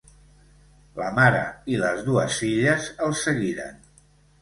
La 1.01 1.09
mare 1.19 1.43
i 1.75 1.79
les 1.83 2.01
dues 2.09 2.41
filles 2.43 2.91
el 3.09 3.19
seguiren. 3.25 3.83